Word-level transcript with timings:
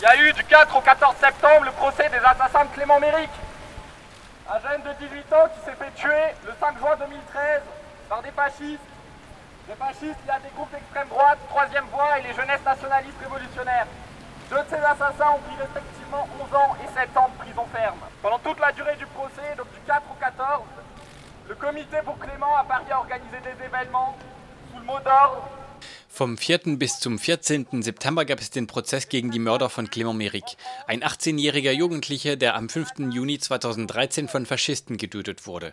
Il 0.00 0.04
y 0.04 0.06
a 0.06 0.16
eu 0.16 0.32
du 0.32 0.42
4 0.42 0.74
au 0.74 0.80
14 0.80 1.14
septembre 1.20 1.66
le 1.66 1.72
procès 1.72 2.08
des 2.08 2.24
assassins 2.24 2.64
de 2.64 2.70
Clément 2.72 2.98
Méric. 2.98 3.28
Un 4.48 4.58
jeune 4.58 4.80
de 4.80 4.92
18 4.96 5.32
ans 5.34 5.44
qui 5.52 5.60
s'est 5.60 5.76
fait 5.76 5.92
tuer 5.94 6.32
le 6.46 6.54
5 6.58 6.78
juin 6.78 6.96
2013 6.96 7.60
par 8.08 8.22
des 8.22 8.30
fascistes. 8.30 8.80
Des 9.68 9.74
fascistes, 9.74 10.16
il 10.24 10.28
y 10.28 10.30
a 10.30 10.40
des 10.40 10.48
groupes 10.56 10.72
d'extrême 10.72 11.06
droite, 11.08 11.36
Troisième 11.50 11.84
Voie 11.92 12.18
et 12.18 12.22
les 12.22 12.32
jeunesses 12.32 12.64
nationalistes 12.64 13.20
révolutionnaires. 13.20 13.86
Deux 14.48 14.56
de 14.56 14.70
ces 14.70 14.80
assassins 14.80 15.36
ont 15.36 15.44
pris 15.44 15.60
respectivement 15.60 16.26
11 16.48 16.54
ans 16.56 16.76
et 16.80 16.88
7 16.96 17.16
ans 17.18 17.28
de 17.36 17.44
prison 17.44 17.66
ferme. 17.68 18.00
Pendant 18.22 18.38
toute 18.38 18.58
la 18.58 18.72
durée 18.72 18.96
du 18.96 19.04
procès, 19.04 19.52
donc 19.58 19.68
du 19.68 19.80
4 19.86 20.00
au 20.10 20.16
14, 20.16 20.64
le 21.46 21.54
comité 21.56 22.00
pour 22.06 22.18
Clément 22.18 22.56
à 22.56 22.64
Paris 22.64 22.88
a 22.90 23.04
organisé 23.04 23.36
des 23.44 23.66
événements 23.68 24.16
sous 24.72 24.80
le 24.80 24.86
mot 24.86 24.98
d'ordre 25.04 25.44
Vom 26.20 26.36
4. 26.36 26.76
bis 26.76 27.00
zum 27.00 27.18
14. 27.18 27.80
September 27.80 28.26
gab 28.26 28.42
es 28.42 28.50
den 28.50 28.66
Prozess 28.66 29.08
gegen 29.08 29.30
die 29.30 29.38
Mörder 29.38 29.70
von 29.70 29.88
Clément 29.88 30.18
Méric, 30.18 30.58
ein 30.86 31.02
18-jähriger 31.02 31.70
Jugendlicher, 31.70 32.36
der 32.36 32.56
am 32.56 32.68
5. 32.68 33.10
Juni 33.10 33.38
2013 33.38 34.28
von 34.28 34.44
Faschisten 34.44 34.98
getötet 34.98 35.46
wurde. 35.46 35.72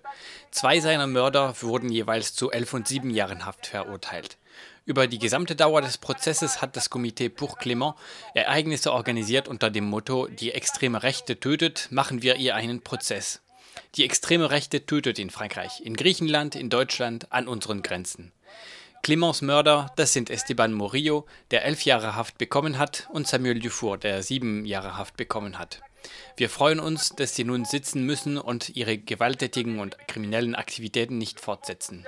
Zwei 0.51 0.79
seiner 0.79 1.05
Mörder 1.05 1.53
wurden 1.61 1.91
jeweils 1.91 2.33
zu 2.33 2.49
elf 2.49 2.73
und 2.73 2.87
sieben 2.87 3.09
Jahren 3.09 3.45
Haft 3.45 3.67
verurteilt. 3.67 4.37
Über 4.85 5.07
die 5.07 5.19
gesamte 5.19 5.57
Dauer 5.57 5.81
des 5.81 5.97
Prozesses 5.97 6.61
hat 6.61 6.77
das 6.77 6.89
Komitee 6.89 7.27
Pour 7.27 7.59
Clément 7.59 7.95
Ereignisse 8.33 8.93
organisiert 8.93 9.49
unter 9.49 9.69
dem 9.69 9.83
Motto 9.83 10.27
Die 10.27 10.53
extreme 10.53 11.03
Rechte 11.03 11.41
tötet, 11.41 11.89
machen 11.91 12.21
wir 12.21 12.37
ihr 12.37 12.55
einen 12.55 12.79
Prozess. 12.79 13.41
Die 13.95 14.05
extreme 14.05 14.49
Rechte 14.49 14.85
tötet 14.85 15.19
in 15.19 15.29
Frankreich, 15.29 15.81
in 15.83 15.97
Griechenland, 15.97 16.55
in 16.55 16.69
Deutschland, 16.69 17.33
an 17.33 17.49
unseren 17.49 17.81
Grenzen. 17.81 18.31
Cléments 19.03 19.43
Mörder, 19.43 19.91
das 19.95 20.13
sind 20.13 20.29
Esteban 20.29 20.73
Morillo, 20.73 21.25
der 21.51 21.65
elf 21.65 21.83
Jahre 21.83 22.15
Haft 22.15 22.37
bekommen 22.37 22.77
hat, 22.77 23.07
und 23.11 23.27
Samuel 23.27 23.59
Dufour, 23.59 23.97
der 23.97 24.23
sieben 24.23 24.65
Jahre 24.65 24.97
Haft 24.97 25.17
bekommen 25.17 25.57
hat. 25.57 25.81
Wir 26.35 26.49
freuen 26.49 26.79
uns, 26.79 27.09
dass 27.09 27.35
sie 27.35 27.43
nun 27.43 27.65
sitzen 27.65 28.03
müssen 28.03 28.37
und 28.37 28.69
ihre 28.75 28.97
gewalttätigen 28.97 29.79
und 29.79 29.97
kriminellen 30.07 30.55
Aktivitäten 30.55 31.17
nicht 31.17 31.39
fortsetzen. 31.39 32.05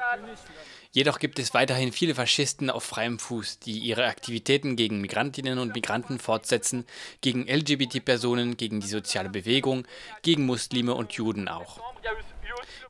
Jedoch 0.91 1.19
gibt 1.19 1.38
es 1.38 1.53
weiterhin 1.53 1.91
viele 1.91 2.16
Faschisten 2.16 2.69
auf 2.69 2.83
freiem 2.83 3.19
Fuß, 3.19 3.59
die 3.59 3.78
ihre 3.78 4.06
Aktivitäten 4.06 4.75
gegen 4.75 5.02
Migrantinnen 5.02 5.59
und 5.59 5.75
Migranten 5.75 6.17
fortsetzen, 6.17 6.85
gegen 7.22 7.47
LGBT-Personen, 7.47 8.58
gegen 8.58 8.80
die 8.80 8.88
soziale 8.88 9.30
Bewegung, 9.30 9.88
gegen 10.23 10.45
Muslime 10.45 10.95
und 10.95 11.13
Juden 11.13 11.47
auch 11.47 11.80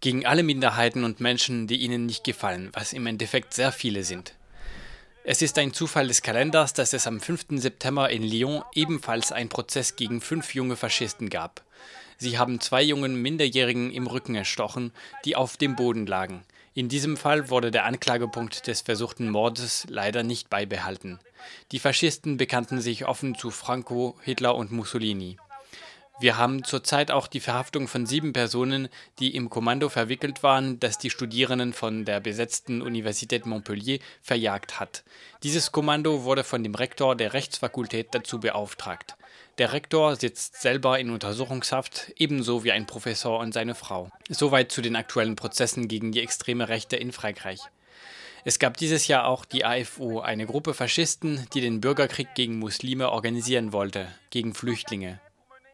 gegen 0.02 0.26
alle 0.26 0.44
Minderheiten 0.44 1.04
und 1.04 1.20
Menschen, 1.20 1.68
die 1.68 1.78
ihnen 1.78 2.06
nicht 2.06 2.24
gefallen, 2.24 2.70
was 2.74 2.94
im 2.94 3.08
Endeffekt 3.08 3.54
sehr 3.54 3.72
viele 3.72 4.04
sind. 4.04 4.34
Es 5.24 5.42
ist 5.42 5.58
ein 5.60 5.74
Zufall 5.74 6.08
des 6.08 6.22
Kalenders, 6.22 6.74
dass 6.74 6.94
es 6.94 7.06
am 7.06 7.20
5. 7.20 7.62
September 7.62 8.10
in 8.10 8.24
Lyon 8.24 8.64
ebenfalls 8.74 9.32
einen 9.32 9.50
Prozess 9.50 9.96
gegen 9.96 10.22
fünf 10.22 10.56
junge 10.56 10.76
Faschisten 10.76 11.30
gab. 11.30 11.62
Sie 12.18 12.38
haben 12.38 12.60
zwei 12.60 12.82
jungen 12.82 13.22
Minderjährigen 13.22 13.92
im 13.92 14.08
Rücken 14.08 14.36
erstochen, 14.36 14.92
die 15.26 15.36
auf 15.36 15.56
dem 15.56 15.76
Boden 15.76 16.06
lagen. 16.06 16.44
In 16.74 16.90
diesem 16.90 17.18
Fall 17.18 17.50
wurde 17.50 17.72
der 17.72 17.86
Anklagepunkt 17.86 18.68
des 18.68 18.82
versuchten 18.82 19.30
Mordes 19.30 19.86
leider 19.90 20.24
nicht 20.24 20.50
beibehalten. 20.50 21.20
Die 21.72 21.80
Faschisten 21.80 22.38
bekannten 22.38 22.82
sich 22.82 23.06
offen 23.06 23.36
zu 23.36 23.52
Franco, 23.52 24.18
Hitler 24.24 24.56
und 24.56 24.72
Mussolini. 24.72 25.38
Wir 26.22 26.38
haben 26.38 26.66
zurzeit 26.66 27.12
auch 27.12 27.28
die 27.28 27.40
Verhaftung 27.40 27.88
von 27.88 28.06
sieben 28.06 28.34
Personen, 28.34 28.90
die 29.20 29.36
im 29.36 29.50
Kommando 29.50 29.88
verwickelt 29.88 30.44
waren, 30.44 30.78
das 30.78 30.98
die 30.98 31.10
Studierenden 31.10 31.72
von 31.72 32.04
der 32.04 32.20
besetzten 32.20 32.82
Universität 32.82 33.46
Montpellier 33.46 34.00
verjagt 34.22 34.82
hat. 34.82 35.06
Dieses 35.44 35.72
Kommando 35.72 36.26
wurde 36.26 36.44
von 36.44 36.62
dem 36.62 36.76
Rektor 36.76 37.16
der 37.16 37.32
Rechtsfakultät 37.32 38.08
dazu 38.12 38.42
beauftragt. 38.42 39.16
Der 39.60 39.72
Rektor 39.72 40.18
sitzt 40.18 40.62
selber 40.62 41.00
in 41.00 41.10
Untersuchungshaft, 41.10 42.12
ebenso 42.18 42.66
wie 42.66 42.74
ein 42.74 42.86
Professor 42.86 43.40
und 43.40 43.54
seine 43.54 43.76
Frau. 43.76 44.10
Soweit 44.28 44.74
zu 44.74 44.82
den 44.82 44.98
aktuellen 44.98 45.38
Prozessen 45.38 45.88
gegen 45.88 46.12
die 46.12 46.20
extreme 46.20 46.68
Rechte 46.68 46.98
in 46.98 47.14
Frankreich. 47.14 47.62
Es 48.44 48.60
gab 48.60 48.76
dieses 48.76 49.08
Jahr 49.08 49.26
auch 49.26 49.46
die 49.46 49.64
AFO, 49.64 50.20
eine 50.20 50.46
Gruppe 50.46 50.74
Faschisten, 50.74 51.48
die 51.54 51.62
den 51.62 51.80
Bürgerkrieg 51.80 52.36
gegen 52.36 52.60
Muslime 52.60 53.10
organisieren 53.10 53.72
wollte, 53.72 54.08
gegen 54.32 54.54
Flüchtlinge. 54.54 55.22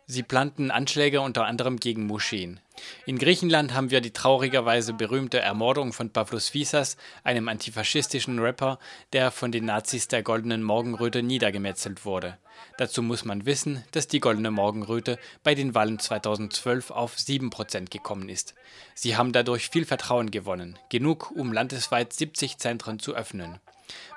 Sie 0.08 0.22
planten 0.22 0.70
Anschläge 0.70 1.22
unter 1.22 1.46
anderem 1.46 1.80
gegen 1.80 2.06
Moscheen. 2.06 2.60
In 3.08 3.18
Griechenland 3.18 3.74
haben 3.74 3.90
wir 3.90 4.02
die 4.02 4.12
traurigerweise 4.12 4.94
berühmte 4.94 5.40
Ermordung 5.40 5.94
von 5.94 6.12
Pavlos 6.12 6.50
Fissas, 6.50 6.98
einem 7.24 7.48
antifaschistischen 7.48 8.38
Rapper, 8.38 8.78
der 9.14 9.32
von 9.32 9.52
den 9.52 9.66
Nazis 9.66 10.08
der 10.08 10.22
Goldenen 10.22 10.62
Morgenröte 10.62 11.24
niedergemetzelt 11.24 12.06
wurde. 12.06 12.38
Dazu 12.78 13.02
muss 13.02 13.26
man 13.26 13.48
wissen, 13.48 13.84
dass 13.92 14.08
die 14.08 14.20
Goldene 14.20 14.52
Morgenröte 14.52 15.18
bei 15.44 15.56
den 15.56 15.74
Wahlen 15.74 15.98
2012 15.98 16.92
auf 16.92 17.16
7% 17.16 17.90
gekommen 17.90 18.30
ist. 18.30 18.54
Sie 18.94 19.18
haben 19.18 19.32
dadurch 19.32 19.70
viel 19.70 19.86
Vertrauen 19.86 20.30
gewonnen, 20.30 20.78
genug, 20.90 21.32
um 21.32 21.52
landesweit 21.52 22.14
70 22.14 22.60
Zentren 22.60 23.00
zu 23.00 23.16
öffnen. 23.16 23.60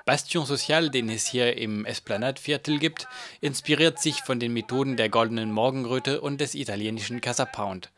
Bastion 0.04 0.46
Social, 0.46 0.88
den 0.88 1.10
es 1.10 1.26
hier 1.26 1.56
im 1.58 1.84
Esplanade-Viertel 1.84 2.78
gibt, 2.78 3.06
inspiriert 3.42 4.00
sich 4.00 4.22
von 4.22 4.40
den 4.40 4.54
Methoden 4.54 4.96
der 4.96 5.10
Goldenen 5.10 5.52
Morgenröte 5.52 6.20
und 6.22 6.40
des 6.40 6.54
italienischen 6.54 7.20
Casa 7.20 7.44
Pound. 7.44 7.90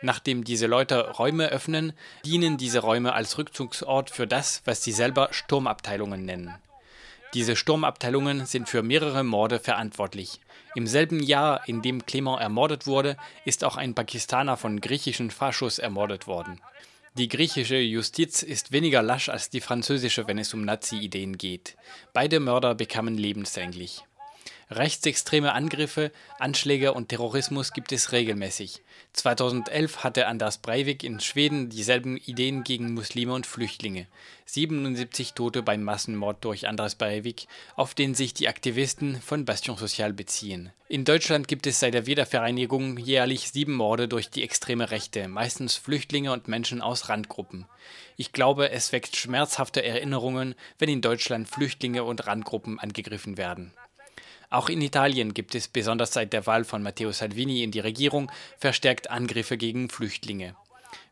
Nachdem 0.00 0.44
diese 0.44 0.66
Leute 0.66 1.10
Räume 1.18 1.48
öffnen, 1.48 1.92
dienen 2.24 2.56
diese 2.56 2.78
Räume 2.78 3.12
als 3.12 3.36
Rückzugsort 3.36 4.08
für 4.08 4.26
das, 4.26 4.62
was 4.64 4.82
sie 4.82 4.92
selber 4.92 5.28
Sturmabteilungen 5.30 6.24
nennen. 6.24 6.54
Diese 7.34 7.56
Sturmabteilungen 7.56 8.46
sind 8.46 8.70
für 8.70 8.82
mehrere 8.82 9.22
Morde 9.22 9.58
verantwortlich. 9.58 10.40
Im 10.74 10.86
selben 10.86 11.22
Jahr, 11.22 11.68
in 11.68 11.82
dem 11.82 12.06
Clement 12.06 12.40
ermordet 12.40 12.86
wurde, 12.86 13.18
ist 13.44 13.64
auch 13.64 13.76
ein 13.76 13.94
Pakistaner 13.94 14.56
von 14.56 14.80
griechischen 14.80 15.30
Faschos 15.30 15.78
ermordet 15.78 16.26
worden. 16.26 16.60
Die 17.18 17.26
griechische 17.26 17.78
Justiz 17.78 18.44
ist 18.44 18.70
weniger 18.70 19.02
lasch 19.02 19.28
als 19.28 19.50
die 19.50 19.60
französische, 19.60 20.28
wenn 20.28 20.38
es 20.38 20.54
um 20.54 20.64
Nazi-Ideen 20.64 21.36
geht. 21.36 21.76
Beide 22.12 22.38
Mörder 22.38 22.76
bekamen 22.76 23.18
lebenslänglich. 23.18 24.04
Rechtsextreme 24.70 25.54
Angriffe, 25.54 26.12
Anschläge 26.38 26.92
und 26.92 27.08
Terrorismus 27.08 27.72
gibt 27.72 27.90
es 27.90 28.12
regelmäßig. 28.12 28.82
2011 29.14 30.04
hatte 30.04 30.26
Anders 30.26 30.58
Breivik 30.58 31.04
in 31.04 31.20
Schweden 31.20 31.70
dieselben 31.70 32.18
Ideen 32.18 32.64
gegen 32.64 32.92
Muslime 32.92 33.32
und 33.32 33.46
Flüchtlinge. 33.46 34.06
77 34.44 35.32
Tote 35.32 35.62
beim 35.62 35.82
Massenmord 35.82 36.44
durch 36.44 36.68
Anders 36.68 36.96
Breivik, 36.96 37.46
auf 37.76 37.94
den 37.94 38.14
sich 38.14 38.34
die 38.34 38.48
Aktivisten 38.48 39.18
von 39.22 39.46
Bastion 39.46 39.78
Social 39.78 40.12
beziehen. 40.12 40.70
In 40.86 41.06
Deutschland 41.06 41.48
gibt 41.48 41.66
es 41.66 41.80
seit 41.80 41.94
der 41.94 42.06
Wiedervereinigung 42.06 42.98
jährlich 42.98 43.50
sieben 43.50 43.74
Morde 43.74 44.06
durch 44.06 44.28
die 44.28 44.42
extreme 44.42 44.90
Rechte, 44.90 45.28
meistens 45.28 45.76
Flüchtlinge 45.76 46.30
und 46.30 46.46
Menschen 46.46 46.82
aus 46.82 47.08
Randgruppen. 47.08 47.64
Ich 48.18 48.32
glaube, 48.32 48.70
es 48.70 48.92
weckt 48.92 49.16
schmerzhafte 49.16 49.82
Erinnerungen, 49.82 50.54
wenn 50.78 50.90
in 50.90 51.00
Deutschland 51.00 51.48
Flüchtlinge 51.48 52.04
und 52.04 52.26
Randgruppen 52.26 52.78
angegriffen 52.78 53.38
werden. 53.38 53.72
Auch 54.50 54.70
in 54.70 54.80
Italien 54.80 55.34
gibt 55.34 55.54
es 55.54 55.68
besonders 55.68 56.12
seit 56.12 56.32
der 56.32 56.46
Wahl 56.46 56.64
von 56.64 56.82
Matteo 56.82 57.12
Salvini 57.12 57.62
in 57.62 57.70
die 57.70 57.80
Regierung 57.80 58.32
verstärkt 58.58 59.10
Angriffe 59.10 59.58
gegen 59.58 59.90
Flüchtlinge. 59.90 60.56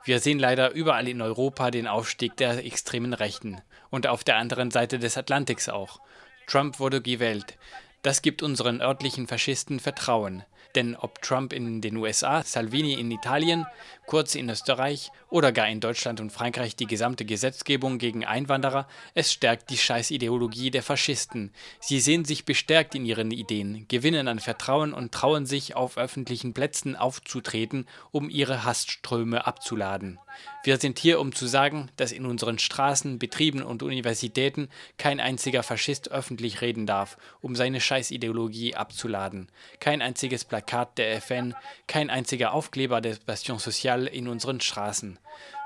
Wir 0.05 0.21
sehen 0.21 0.39
leider 0.39 0.71
überall 0.71 1.07
in 1.09 1.21
Europa 1.21 1.71
den 1.71 1.87
Aufstieg 1.87 2.37
der 2.37 2.65
extremen 2.65 3.13
Rechten 3.13 3.61
und 3.91 4.07
auf 4.07 4.25
der 4.25 4.37
anderen 4.37 4.71
Seite 4.71 4.99
des 4.99 5.19
Atlantiks 5.19 5.69
auch. 5.69 6.01
Trump 6.47 6.79
wurde 6.79 7.03
gewählt. 7.03 7.59
Das 8.03 8.23
gibt 8.23 8.43
unseren 8.43 8.81
örtlichen 8.81 9.27
Faschisten 9.27 9.81
Vertrauen. 9.81 10.45
Denn 10.75 10.97
ob 10.97 11.23
Trump 11.23 11.53
in 11.53 11.81
den 11.81 11.97
USA, 11.97 12.43
Salvini 12.43 12.95
in 12.95 13.11
Italien, 13.11 13.67
Kurz 14.07 14.37
in 14.37 14.49
Österreich 14.49 15.11
oder 15.31 15.51
gar 15.51 15.69
in 15.69 15.81
Deutschland 15.81 16.21
und 16.21 16.31
Frankreich 16.31 16.77
die 16.77 16.87
gesamte 16.87 17.25
Gesetzgebung 17.25 17.99
gegen 17.99 18.25
Einwanderer, 18.25 18.87
es 19.15 19.33
stärkt 19.33 19.69
die 19.71 19.77
Scheißideologie 19.77 20.71
der 20.71 20.85
Faschisten. 20.85 21.53
Sie 21.81 21.99
sehen 21.99 22.25
sich 22.25 22.45
bestärkt 22.45 22.95
in 22.95 23.05
ihren 23.05 23.33
Ideen, 23.33 23.87
gewinnen 23.89 24.29
an 24.29 24.39
Vertrauen 24.39 24.93
und 24.93 25.11
trauen 25.11 25.45
sich, 25.45 25.75
auf 25.75 25.99
öffentlichen 25.99 26.55
Plätzen 26.55 26.95
aufzutreten, 26.95 27.87
um 28.13 28.31
ihre 28.31 28.63
Hassströme 28.65 29.45
abzuladen. 29.45 30.21
Wir 30.63 30.77
sind 30.77 30.99
hier, 30.99 31.19
um 31.19 31.35
zu 31.35 31.47
sagen, 31.47 31.89
dass 31.97 32.13
in 32.13 32.27
unseren 32.27 32.59
Straßen, 32.59 33.19
Betrieben 33.19 33.63
und 33.63 33.83
Universitäten 33.83 34.69
kein 34.99 35.19
einziger 35.19 35.63
Faschist 35.63 36.11
öffentlich 36.11 36.61
reden 36.61 36.87
darf, 36.87 37.17
um 37.41 37.57
seine 37.57 37.81
Scheißideologie 37.81 38.75
abzuladen. 38.75 39.49
Kein 39.81 40.03
einziges 40.03 40.45
Plakat 40.45 40.66
der 40.99 41.17
FN, 41.17 41.55
kein 41.87 42.11
einziger 42.11 42.53
Aufkleber 42.53 43.01
des 43.01 43.21
Bastion 43.21 43.59
Social 43.59 44.07
in 44.07 44.29
unseren 44.29 44.61
Straßen. 44.61 45.19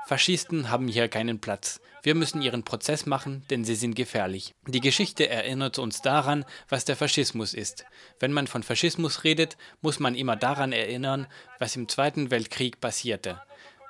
Faschisten 0.07 0.69
haben 0.69 0.87
hier 0.87 1.07
keinen 1.07 1.39
Platz. 1.39 1.79
Wir 2.03 2.15
müssen 2.15 2.41
ihren 2.41 2.63
Prozess 2.63 3.05
machen, 3.05 3.45
denn 3.49 3.63
sie 3.63 3.75
sind 3.75 3.95
gefährlich. 3.95 4.55
Die 4.67 4.79
Geschichte 4.79 5.29
erinnert 5.29 5.77
uns 5.77 6.01
daran, 6.01 6.45
was 6.67 6.83
der 6.83 6.95
Faschismus 6.95 7.53
ist. 7.53 7.85
Wenn 8.19 8.33
man 8.33 8.47
von 8.47 8.63
Faschismus 8.63 9.23
redet, 9.23 9.57
muss 9.81 9.99
man 9.99 10.15
immer 10.15 10.35
daran 10.35 10.71
erinnern, 10.71 11.27
was 11.59 11.75
im 11.75 11.87
Zweiten 11.87 12.31
Weltkrieg 12.31 12.81
passierte. 12.81 13.39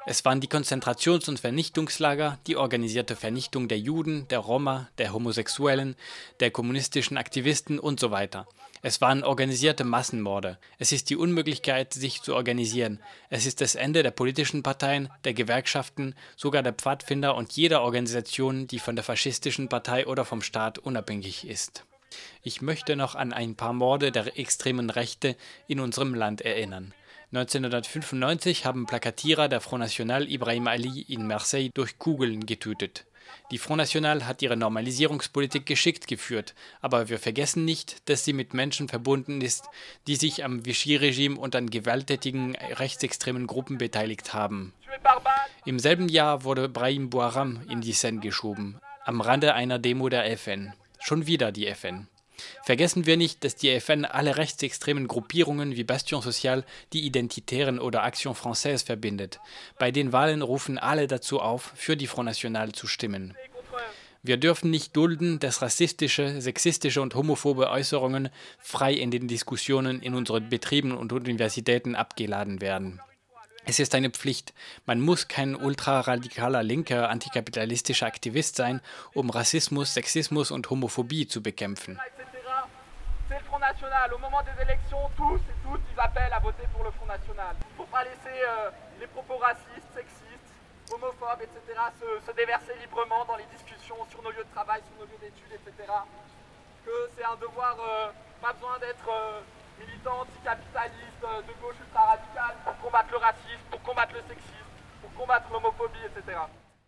Es 0.05 0.25
waren 0.25 0.41
die 0.41 0.47
Konzentrations- 0.47 1.29
und 1.29 1.39
Vernichtungslager, 1.39 2.39
die 2.47 2.57
organisierte 2.57 3.15
Vernichtung 3.15 3.67
der 3.67 3.79
Juden, 3.79 4.27
der 4.29 4.39
Roma, 4.39 4.89
der 4.97 5.13
Homosexuellen, 5.13 5.95
der 6.39 6.49
kommunistischen 6.49 7.17
Aktivisten 7.17 7.79
und 7.79 7.99
so 7.99 8.09
weiter. 8.09 8.47
Es 8.83 8.99
waren 8.99 9.23
organisierte 9.23 9.83
Massenmorde. 9.83 10.57
Es 10.79 10.91
ist 10.91 11.09
die 11.11 11.15
Unmöglichkeit, 11.15 11.93
sich 11.93 12.23
zu 12.23 12.35
organisieren. 12.35 12.99
Es 13.29 13.45
ist 13.45 13.61
das 13.61 13.75
Ende 13.75 14.01
der 14.01 14.11
politischen 14.11 14.63
Parteien, 14.63 15.09
der 15.23 15.33
Gewerkschaften, 15.33 16.15
sogar 16.35 16.63
der 16.63 16.73
Pfadfinder 16.73 17.35
und 17.35 17.51
jeder 17.53 17.83
Organisation, 17.83 18.65
die 18.65 18.79
von 18.79 18.95
der 18.95 19.03
faschistischen 19.03 19.69
Partei 19.69 20.07
oder 20.07 20.25
vom 20.25 20.41
Staat 20.41 20.79
unabhängig 20.79 21.47
ist. 21.47 21.85
Ich 22.41 22.61
möchte 22.61 22.95
noch 22.95 23.15
an 23.15 23.33
ein 23.33 23.55
paar 23.55 23.73
Morde 23.73 24.11
der 24.11 24.37
extremen 24.37 24.89
Rechte 24.89 25.37
in 25.67 25.79
unserem 25.79 26.15
Land 26.15 26.41
erinnern. 26.41 26.93
1995 27.33 28.65
haben 28.65 28.85
Plakatierer 28.85 29.47
der 29.47 29.61
Front 29.61 29.83
National 29.83 30.29
Ibrahim 30.29 30.67
Ali 30.67 31.01
in 31.03 31.25
Marseille 31.25 31.69
durch 31.73 31.97
Kugeln 31.97 32.45
getötet. 32.45 33.05
Die 33.51 33.57
Front 33.57 33.77
National 33.77 34.25
hat 34.27 34.41
ihre 34.41 34.57
Normalisierungspolitik 34.57 35.65
geschickt 35.65 36.07
geführt, 36.07 36.53
aber 36.81 37.07
wir 37.07 37.19
vergessen 37.19 37.63
nicht, 37.63 38.09
dass 38.09 38.25
sie 38.25 38.33
mit 38.33 38.53
Menschen 38.53 38.89
verbunden 38.89 39.39
ist, 39.39 39.69
die 40.07 40.17
sich 40.17 40.43
am 40.43 40.65
Vichy-Regime 40.65 41.39
und 41.39 41.55
an 41.55 41.69
gewalttätigen 41.69 42.57
rechtsextremen 42.57 43.47
Gruppen 43.47 43.77
beteiligt 43.77 44.33
haben. 44.33 44.73
Im 45.63 45.79
selben 45.79 46.09
Jahr 46.09 46.43
wurde 46.43 46.67
Brahim 46.67 47.09
Bouaram 47.09 47.61
in 47.69 47.79
die 47.79 47.93
Seine 47.93 48.19
geschoben, 48.19 48.81
am 49.05 49.21
Rande 49.21 49.53
einer 49.53 49.79
Demo 49.79 50.09
der 50.09 50.29
FN. 50.31 50.73
Schon 50.99 51.27
wieder 51.27 51.53
die 51.53 51.67
FN. 51.67 52.07
Vergessen 52.63 53.05
wir 53.05 53.17
nicht, 53.17 53.43
dass 53.43 53.55
die 53.55 53.69
FN 53.69 54.05
alle 54.05 54.37
rechtsextremen 54.37 55.07
Gruppierungen 55.07 55.75
wie 55.75 55.83
Bastion 55.83 56.21
Social, 56.21 56.63
die 56.93 57.05
Identitären 57.05 57.79
oder 57.79 58.03
Action 58.05 58.33
Française 58.33 58.85
verbindet. 58.85 59.39
Bei 59.79 59.91
den 59.91 60.13
Wahlen 60.13 60.41
rufen 60.41 60.77
alle 60.77 61.07
dazu 61.07 61.39
auf, 61.39 61.71
für 61.75 61.97
die 61.97 62.07
Front 62.07 62.27
National 62.27 62.71
zu 62.71 62.87
stimmen. 62.87 63.35
Wir 64.23 64.37
dürfen 64.37 64.69
nicht 64.69 64.95
dulden, 64.95 65.39
dass 65.39 65.63
rassistische, 65.63 66.41
sexistische 66.41 67.01
und 67.01 67.15
homophobe 67.15 67.69
Äußerungen 67.71 68.29
frei 68.59 68.93
in 68.93 69.09
den 69.09 69.27
Diskussionen 69.27 70.01
in 70.01 70.13
unseren 70.13 70.47
Betrieben 70.47 70.91
und 70.91 71.11
Universitäten 71.11 71.95
abgeladen 71.95 72.61
werden. 72.61 73.01
Es 73.65 73.79
ist 73.79 73.95
eine 73.95 74.09
Pflicht. 74.09 74.53
Man 74.85 75.01
muss 75.01 75.27
kein 75.27 75.55
ultraradikaler 75.55 76.63
linker 76.63 77.09
antikapitalistischer 77.09 78.05
Aktivist 78.05 78.55
sein, 78.55 78.81
um 79.13 79.29
Rassismus, 79.29 79.93
Sexismus 79.93 80.51
und 80.51 80.69
Homophobie 80.69 81.27
zu 81.27 81.41
bekämpfen. 81.41 81.99
C'est 83.31 83.39
le 83.39 83.45
Front 83.45 83.59
National. 83.59 84.13
Au 84.13 84.17
moment 84.17 84.43
des 84.43 84.61
élections, 84.61 85.09
tous 85.15 85.39
et 85.39 85.57
toutes, 85.63 85.81
ils 85.93 85.99
appellent 85.99 86.33
à 86.33 86.39
voter 86.39 86.67
pour 86.73 86.83
le 86.83 86.91
Front 86.91 87.05
National. 87.05 87.55
Il 87.63 87.71
ne 87.71 87.77
faut 87.77 87.91
pas 87.91 88.03
laisser 88.03 88.35
euh, 88.43 88.69
les 88.99 89.07
propos 89.07 89.37
racistes, 89.37 89.87
sexistes, 89.95 90.51
homophobes, 90.91 91.39
etc. 91.39 91.79
Se, 91.95 92.27
se, 92.27 92.35
déverser 92.35 92.75
librement 92.81 93.23
dans 93.23 93.37
les 93.37 93.47
discussions 93.55 93.95
sur 94.09 94.21
nos 94.21 94.31
lieux 94.31 94.43
de 94.43 94.51
travail, 94.53 94.81
sur 94.83 94.99
nos 94.99 95.07
lieux 95.07 95.19
d'études, 95.21 95.55
etc. 95.55 95.87
Que 96.85 97.09
c'est 97.15 97.23
un 97.23 97.37
devoir, 97.39 97.77
euh, 97.79 98.11
pas 98.41 98.51
besoin 98.51 98.77
d'être 98.79 99.07
euh, 99.07 99.39
militant 99.79 100.27
anticapitaliste, 100.27 101.23
euh, 101.23 101.41
de 101.47 101.53
gauche 101.63 101.79
ultra-radical, 101.79 102.51
pour 102.65 102.77
combattre 102.83 103.11
le 103.11 103.17
racisme, 103.17 103.63
pour 103.71 103.81
combattre 103.81 104.13
le 104.13 104.23
sexisme, 104.27 104.71
pour 105.01 105.13
combattre 105.13 105.47
l'homophobie, 105.51 106.03
etc. 106.03 106.35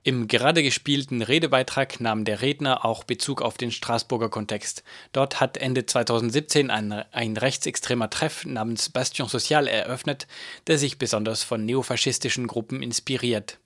Im 0.06 0.28
gerade 0.28 0.64
gespielten 0.64 1.22
Redebeitrag 1.22 2.02
nahm 2.02 2.26
der 2.26 2.42
Redner 2.42 2.84
auch 2.84 3.06
Bezug 3.06 3.42
auf 3.42 3.56
den 3.56 3.72
Straßburger 3.72 4.28
Kontext. 4.28 4.84
Dort 5.14 5.40
hat 5.40 5.56
Ende 5.56 5.86
2017 5.86 6.70
ein, 6.70 6.92
ein 6.92 7.38
rechtsextremer 7.38 8.10
Treff 8.10 8.44
namens 8.44 8.90
Bastion 8.90 9.30
Social 9.30 9.66
eröffnet, 9.66 10.28
der 10.68 10.78
sich 10.78 10.98
besonders 10.98 11.44
von 11.44 11.66
neofaschistischen 11.66 12.48
Gruppen 12.48 12.84
inspiriert. 12.84 13.60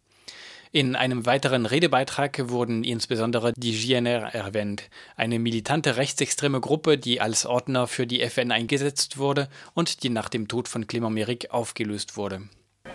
In 0.72 0.96
einem 0.96 1.26
weiteren 1.26 1.66
Redebeitrag 1.66 2.50
wurden 2.50 2.84
insbesondere 2.84 3.54
die 3.58 3.72
GNR 3.72 4.36
erwähnt, 4.36 4.92
eine 5.16 5.40
militante 5.40 5.98
rechtsextreme 5.98 6.62
Gruppe, 6.62 7.00
die 7.00 7.20
als 7.20 7.48
Ordner 7.48 7.88
für 7.88 8.06
die 8.06 8.22
FN 8.22 8.52
eingesetzt 8.52 9.18
wurde 9.18 9.50
und 9.74 10.04
die 10.04 10.10
nach 10.10 10.30
dem 10.30 10.48
Tod 10.48 10.68
von 10.68 10.86
Clément 10.86 11.14
Méric 11.14 11.50
aufgelöst 11.50 12.16
wurde. 12.16 12.44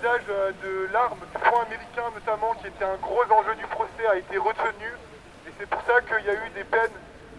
L'usage 0.03 0.23
de 0.63 0.93
l'arme 0.93 1.19
du 1.33 1.39
front 1.39 1.61
américain 1.61 2.11
notamment, 2.15 2.55
qui 2.61 2.67
était 2.67 2.85
un 2.85 2.97
gros 2.97 3.23
enjeu 3.31 3.55
du 3.55 3.67
procès, 3.67 4.07
a 4.11 4.17
été 4.17 4.37
retenu. 4.37 4.91
Et 5.47 5.53
c'est 5.59 5.69
pour 5.69 5.81
ça 5.83 6.01
qu'il 6.01 6.27
y 6.27 6.31
a 6.31 6.35
eu 6.35 6.51
des 6.55 6.65
peines 6.65 6.91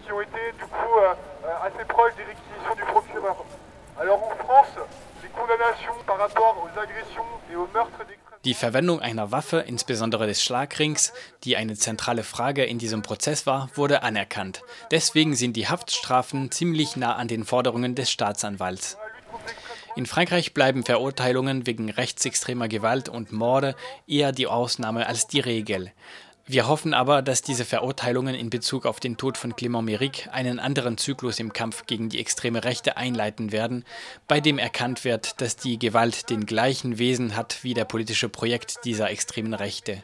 qui 0.06 0.12
ont 0.12 0.22
été 0.22 0.52
du 0.58 0.64
coup 0.64 0.98
euh, 0.98 1.14
euh, 1.46 1.68
assez 1.68 1.86
proches 1.86 2.16
des 2.16 2.24
réquisitions 2.24 2.76
du 2.76 2.84
procureur. 2.84 3.36
Alors 4.00 4.24
en 4.24 4.36
France, 4.44 4.76
les 5.22 5.30
condamnations 5.30 5.96
par 6.06 6.18
rapport 6.18 6.56
aux 6.64 6.80
agressions 6.80 7.26
et 7.52 7.56
aux 7.56 7.68
meurtres 7.74 8.06
des 8.08 8.18
Die 8.46 8.54
Verwendung 8.54 9.00
einer 9.00 9.32
Waffe, 9.32 9.64
insbesondere 9.70 10.28
des 10.28 10.44
Schlagrings, 10.44 11.14
die 11.46 11.56
eine 11.56 11.76
zentrale 11.76 12.24
Frage 12.24 12.66
in 12.66 12.78
diesem 12.78 13.02
Prozess 13.02 13.46
war, 13.46 13.70
wurde 13.76 14.04
anerkannt. 14.04 14.64
Deswegen 14.92 15.34
sind 15.34 15.56
die 15.56 15.70
Haftstrafen 15.70 16.52
ziemlich 16.52 16.98
nah 16.98 17.16
an 17.16 17.30
den 17.30 17.46
Forderungen 17.46 17.96
des 17.96 18.12
Staatsanwalts. 18.12 18.98
In 19.96 20.08
Frankreich 20.08 20.54
bleiben 20.54 20.84
Verurteilungen 20.84 21.68
wegen 21.68 21.90
rechtsextremer 21.92 22.68
Gewalt 22.68 23.10
und 23.10 23.32
Morde 23.32 23.76
eher 24.08 24.32
die 24.32 24.48
Ausnahme 24.48 25.06
als 25.06 25.28
die 25.28 25.40
Regel. 25.40 25.92
Wir 26.46 26.68
hoffen 26.68 26.94
aber, 26.94 27.22
dass 27.22 27.42
diese 27.42 27.64
Verurteilungen 27.64 28.36
in 28.36 28.50
Bezug 28.50 28.86
auf 28.86 29.00
den 29.00 29.16
Tod 29.16 29.38
von 29.38 29.54
Clément 29.54 29.86
Méric 29.86 30.30
einen 30.30 30.60
anderen 30.60 30.98
Zyklus 30.98 31.40
im 31.40 31.54
Kampf 31.54 31.86
gegen 31.86 32.10
die 32.10 32.20
extreme 32.20 32.66
Rechte 32.66 32.98
einleiten 32.98 33.52
werden, 33.54 33.86
bei 34.28 34.42
dem 34.42 34.58
erkannt 34.58 35.06
wird, 35.06 35.40
dass 35.40 35.56
die 35.56 35.80
Gewalt 35.80 36.30
den 36.30 36.46
gleichen 36.46 36.98
Wesen 36.98 37.38
hat 37.38 37.64
wie 37.64 37.74
der 37.74 37.86
politische 37.86 38.28
Projekt 38.28 38.84
dieser 38.84 39.10
extremen 39.10 39.54
Rechte. 39.54 40.04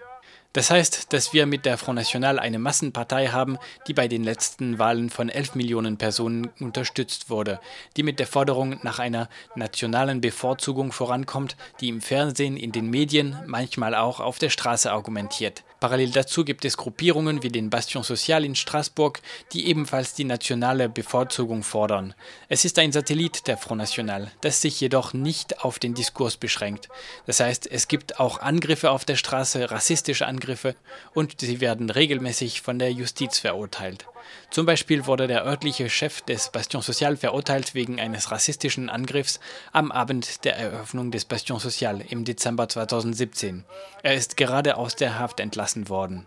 Das 0.54 0.72
heißt, 0.72 1.14
dass 1.14 1.32
wir 1.32 1.46
mit 1.46 1.66
der 1.66 1.78
Front 1.78 1.98
National 1.98 2.40
eine 2.40 2.58
Massenpartei 2.58 3.28
haben, 3.28 3.60
die 3.88 3.94
bei 3.94 4.08
den 4.08 4.24
letzten 4.24 4.80
Wahlen 4.80 5.12
von 5.12 5.30
11 5.30 5.54
Millionen 5.54 5.98
Personen 5.98 6.50
unterstützt 6.60 7.30
wurde, 7.30 7.60
die 7.98 8.04
mit 8.04 8.18
der 8.18 8.26
Forderung 8.26 8.80
nach 8.82 8.98
einer 8.98 9.30
nationalen 9.54 10.22
Bevorzugung 10.22 10.92
vorankommt, 10.92 11.56
die 11.82 11.90
im 11.90 12.02
Fernsehen, 12.02 12.58
in 12.58 12.72
den 12.72 12.90
Medien, 12.90 13.38
manchmal 13.46 13.94
auch 13.94 14.20
auf 14.20 14.40
der 14.40 14.50
Straße 14.50 14.92
argumentiert. 14.92 15.64
Parallel 15.80 16.12
dazu 16.12 16.44
gibt 16.44 16.66
es 16.66 16.76
Gruppierungen 16.76 17.42
wie 17.42 17.50
den 17.50 17.70
Bastion 17.70 18.04
Social 18.04 18.44
in 18.44 18.56
Straßburg, 18.56 19.22
die 19.54 19.68
ebenfalls 19.68 20.14
die 20.14 20.26
nationale 20.26 20.90
Bevorzugung 20.90 21.64
fordern. 21.64 22.14
Es 22.50 22.66
ist 22.66 22.78
ein 22.80 22.92
Satellit 22.92 23.48
der 23.48 23.58
Front 23.58 23.80
National, 23.80 24.30
das 24.42 24.62
sich 24.62 24.82
jedoch 24.82 25.14
nicht 25.14 25.64
auf 25.64 25.80
den 25.80 25.94
Diskurs 25.94 26.36
beschränkt. 26.36 26.90
Das 27.28 27.40
heißt, 27.40 27.72
es 27.72 27.88
gibt 27.88 28.20
auch 28.20 28.40
Angriffe 28.40 28.92
auf 28.92 29.06
der 29.06 29.16
Straße, 29.16 29.72
rassistische 29.72 30.28
Angriffe 30.28 30.76
und 31.14 31.40
sie 31.40 31.62
werden 31.62 31.90
regelmäßig 31.90 32.62
von 32.62 32.78
der 32.78 32.92
Justiz 32.92 33.40
verurteilt. 33.40 34.06
Zum 34.52 34.66
Beispiel 34.66 35.06
wurde 35.06 35.28
der 35.28 35.46
örtliche 35.46 35.90
Chef 35.90 36.22
des 36.22 36.50
Bastion 36.50 36.82
Social 36.82 37.18
verurteilt 37.18 37.74
wegen 37.74 38.00
eines 38.00 38.32
rassistischen 38.32 38.90
Angriffs 38.90 39.40
am 39.72 39.92
Abend 39.92 40.44
der 40.44 40.58
Eröffnung 40.58 41.12
des 41.12 41.26
Bastion 41.26 41.60
Social 41.60 42.02
im 42.02 42.26
Dezember 42.26 42.68
2017. 42.68 43.64
Er 44.04 44.16
ist 44.16 44.38
gerade 44.38 44.78
aus 44.78 44.96
der 44.96 45.20
Haft 45.20 45.40
entlassen 45.40 45.69
worden. 45.90 46.26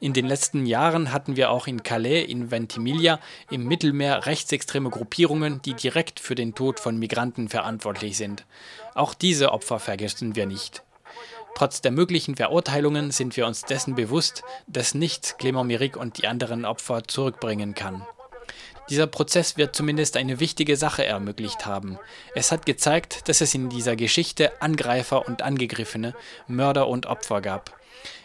In 0.00 0.12
den 0.12 0.26
letzten 0.26 0.66
Jahren 0.66 1.12
hatten 1.12 1.36
wir 1.36 1.50
auch 1.50 1.66
in 1.66 1.82
Calais, 1.82 2.24
in 2.24 2.50
Ventimiglia, 2.50 3.20
im 3.50 3.66
Mittelmeer 3.66 4.26
rechtsextreme 4.26 4.90
Gruppierungen, 4.90 5.62
die 5.62 5.74
direkt 5.74 6.18
für 6.18 6.34
den 6.34 6.54
Tod 6.54 6.80
von 6.80 6.98
Migranten 6.98 7.48
verantwortlich 7.48 8.16
sind. 8.16 8.44
Auch 8.94 9.14
diese 9.14 9.52
Opfer 9.52 9.78
vergessen 9.78 10.34
wir 10.34 10.46
nicht. 10.46 10.82
Trotz 11.54 11.80
der 11.82 11.92
möglichen 11.92 12.34
Verurteilungen 12.36 13.10
sind 13.10 13.36
wir 13.36 13.46
uns 13.46 13.62
dessen 13.62 13.94
bewusst, 13.94 14.42
dass 14.66 14.94
nichts 14.94 15.38
Clément 15.38 15.66
Méric 15.66 15.96
und 15.96 16.18
die 16.18 16.26
anderen 16.26 16.64
Opfer 16.64 17.04
zurückbringen 17.04 17.74
kann. 17.74 18.06
Dieser 18.90 19.06
Prozess 19.06 19.56
wird 19.56 19.76
zumindest 19.76 20.16
eine 20.16 20.40
wichtige 20.40 20.76
Sache 20.76 21.06
ermöglicht 21.06 21.66
haben. 21.66 21.98
Es 22.34 22.50
hat 22.50 22.66
gezeigt, 22.66 23.28
dass 23.28 23.40
es 23.40 23.54
in 23.54 23.68
dieser 23.68 23.96
Geschichte 23.96 24.60
Angreifer 24.60 25.26
und 25.26 25.42
Angegriffene, 25.42 26.14
Mörder 26.48 26.88
und 26.88 27.06
Opfer 27.06 27.40
gab. 27.40 27.78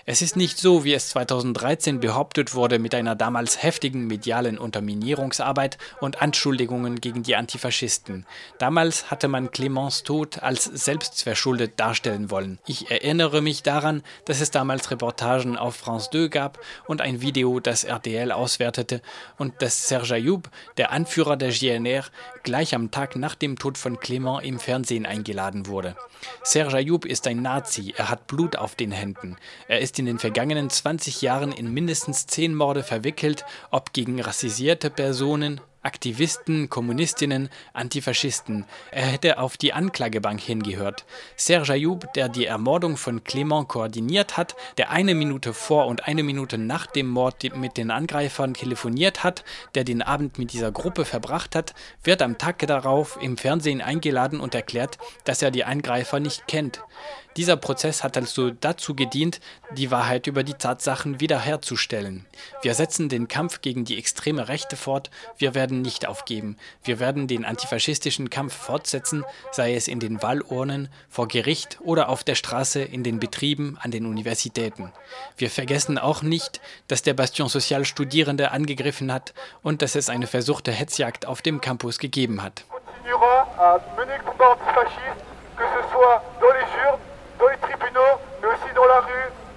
Es 0.10 0.22
ist 0.22 0.38
nicht 0.38 0.58
so, 0.58 0.86
wie 0.86 0.94
es 0.94 1.10
2013 1.10 2.00
behauptet 2.00 2.56
wurde, 2.56 2.80
mit 2.80 2.96
einer 2.96 3.14
damals 3.14 3.62
heftigen 3.62 4.08
medialen 4.08 4.58
Unterminierungsarbeit 4.58 5.78
und 6.00 6.22
Anschuldigungen 6.22 7.02
gegen 7.02 7.24
die 7.24 7.36
Antifaschisten. 7.36 8.26
Damals 8.58 9.12
hatte 9.12 9.28
man 9.28 9.52
Clemens 9.52 10.04
Tod 10.04 10.42
als 10.42 10.64
selbstverschuldet 10.64 11.78
darstellen 11.78 12.32
wollen. 12.32 12.58
Ich 12.68 12.90
erinnere 12.90 13.42
mich 13.42 13.64
daran, 13.64 14.02
dass 14.24 14.40
es 14.40 14.50
damals 14.50 14.92
Reportagen 14.92 15.58
auf 15.58 15.76
France 15.76 16.08
2 16.10 16.30
gab 16.30 16.58
und 16.86 17.02
ein 17.02 17.20
Video, 17.20 17.60
das 17.60 17.84
RTL 17.84 18.32
auswertete 18.32 19.02
und 19.38 19.62
dass 19.62 19.90
Serge 19.90 20.14
Ayoub, 20.14 20.50
der 20.78 20.94
Anführer 20.94 21.36
der 21.36 21.52
GNR, 21.52 22.06
gleich 22.44 22.74
am 22.74 22.92
Tag 22.92 23.18
nach 23.18 23.36
dem 23.36 23.60
Tod 23.60 23.78
von 23.78 24.00
Clement 24.00 24.46
im 24.46 24.62
Fernsehen 24.62 25.06
eingeladen 25.06 25.68
wurde. 25.68 25.98
Serge 26.44 26.78
Ayoub 26.78 27.04
ist 27.04 27.28
ein 27.28 27.42
Nazi, 27.42 27.94
er 27.98 28.10
hat 28.10 28.28
Blut 28.28 28.56
auf 28.56 28.76
den 28.76 28.94
Händen. 28.94 29.36
Er 29.68 29.80
ist 29.80 30.00
in 30.00 30.06
den 30.06 30.20
vergangenen 30.20 30.70
20 30.70 31.22
Jahren 31.22 31.52
in 31.52 31.74
mindestens 31.74 32.28
10 32.28 32.56
Morde 32.56 32.84
verwickelt, 32.84 33.46
ob 33.72 33.94
gegen 33.94 34.22
rassisierte 34.22 34.90
Personen, 34.90 35.62
Aktivisten, 35.88 36.70
Kommunistinnen, 36.70 37.48
Antifaschisten. 37.72 38.66
Er 38.92 39.06
hätte 39.06 39.40
auf 39.40 39.56
die 39.56 39.72
Anklagebank 39.72 40.42
hingehört. 40.42 41.06
Serge 41.38 41.72
Ayoub, 41.72 42.12
der 42.14 42.28
die 42.28 42.46
Ermordung 42.46 42.98
von 42.98 43.22
Clément 43.22 43.68
koordiniert 43.68 44.36
hat, 44.36 44.58
der 44.78 44.90
eine 44.90 45.16
Minute 45.16 45.54
vor 45.54 45.88
und 45.88 46.06
eine 46.06 46.24
Minute 46.24 46.58
nach 46.58 46.88
dem 46.88 47.08
Mord 47.08 47.56
mit 47.56 47.78
den 47.78 47.90
Angreifern 47.90 48.54
telefoniert 48.54 49.24
hat, 49.24 49.46
der 49.76 49.86
den 49.86 50.02
Abend 50.02 50.38
mit 50.38 50.52
dieser 50.52 50.74
Gruppe 50.74 51.06
verbracht 51.06 51.56
hat, 51.56 51.74
wird 52.04 52.22
am 52.22 52.38
Tag 52.38 52.60
darauf 52.68 53.18
im 53.22 53.38
Fernsehen 53.38 53.82
eingeladen 53.82 54.42
und 54.42 54.56
erklärt, 54.56 54.98
dass 55.24 55.42
er 55.42 55.52
die 55.52 55.64
Angreifer 55.64 56.20
nicht 56.20 56.48
kennt. 56.48 56.82
Dieser 57.38 57.56
Prozess 57.56 58.04
hat 58.04 58.18
also 58.18 58.50
dazu 58.50 58.96
gedient, 58.96 59.40
die 59.72 59.92
Wahrheit 59.92 60.26
über 60.26 60.42
die 60.42 60.56
Tatsachen 60.56 61.20
wiederherzustellen. 61.20 62.26
Wir 62.64 62.74
setzen 62.74 63.10
den 63.10 63.28
Kampf 63.28 63.62
gegen 63.62 63.86
die 63.86 64.00
extreme 64.00 64.48
Rechte 64.48 64.76
fort, 64.76 65.12
wir 65.38 65.54
werden 65.54 65.84
nicht 65.84 66.08
aufgeben. 66.08 66.58
Wir 66.84 67.00
werden 67.00 67.28
den 67.28 67.46
antifaschistischen 67.46 68.32
Kampf 68.32 68.56
fortsetzen, 68.56 69.24
sei 69.52 69.76
es 69.76 69.88
in 69.88 70.00
den 70.00 70.24
Wahlurnen, 70.24 70.90
vor 71.10 71.28
Gericht 71.28 71.78
oder 71.82 72.10
auf 72.10 72.24
der 72.24 72.34
Straße, 72.34 72.82
in 72.82 73.04
den 73.04 73.20
Betrieben, 73.20 73.78
an 73.82 73.92
den 73.92 74.08
Universitäten. 74.08 74.92
Wir 75.38 75.52
vergessen 75.52 76.00
auch 76.00 76.24
nicht, 76.24 76.60
dass 76.88 77.04
der 77.04 77.14
Bastion 77.14 77.50
Social 77.50 77.86
Studierende 77.86 78.50
angegriffen 78.50 79.14
hat 79.14 79.36
und 79.62 79.84
dass 79.84 79.94
es 79.94 80.10
eine 80.10 80.26
versuchte 80.26 80.72
Hetzjagd 80.72 81.28
auf 81.28 81.44
dem 81.44 81.62
Campus 81.62 82.00
gegeben 82.00 82.42
hat. 82.42 82.66
que 85.58 85.64
ce 85.64 85.90
soit 85.92 86.22
dans 86.40 86.54
les 86.54 86.70
urnes, 86.86 87.07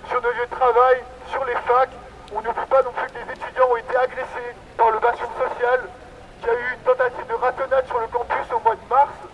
sur 0.09 0.21
nos 0.21 0.29
lieux 0.29 0.47
de 0.51 0.55
travail, 0.55 1.03
sur 1.31 1.45
les 1.45 1.55
facs. 1.55 1.91
On 2.33 2.43
n'oublie 2.43 2.67
pas 2.69 2.83
non 2.83 2.93
plus 2.93 3.07
que 3.09 3.19
les 3.25 3.33
étudiants 3.33 3.69
ont 3.71 3.77
été 3.77 3.97
agressés 3.97 4.55
par 4.77 4.91
le 4.91 4.99
bastion 4.99 5.27
social, 5.39 5.81
qu'il 6.41 6.49
y 6.49 6.51
a 6.51 6.55
eu 6.55 6.75
une 6.75 6.81
tentative 6.81 7.27
de 7.27 7.35
ratonnade 7.35 7.87
sur 7.87 8.01
le 8.01 8.07
campus 8.09 8.53
au 8.55 8.61
mois 8.61 8.75
de 8.75 8.89
mars. 8.91 9.30